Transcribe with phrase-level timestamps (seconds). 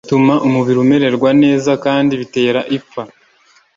[0.05, 3.01] bituma umubiri umererwa neza kandi bitera ipfa